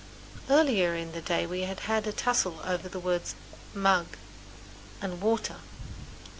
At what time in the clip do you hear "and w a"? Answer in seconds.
4.99-5.37